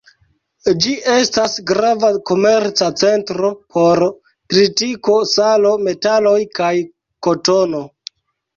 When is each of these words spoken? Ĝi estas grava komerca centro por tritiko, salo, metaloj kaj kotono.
Ĝi 0.85 0.93
estas 1.15 1.57
grava 1.71 2.09
komerca 2.29 2.87
centro 3.03 3.53
por 3.77 4.03
tritiko, 4.55 5.21
salo, 5.35 5.77
metaloj 5.91 6.37
kaj 6.61 6.75
kotono. 7.29 7.87